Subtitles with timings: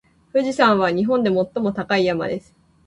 [0.33, 2.55] 富士山は日本で最も高い山です。